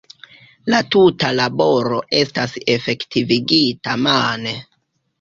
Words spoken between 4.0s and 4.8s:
mane.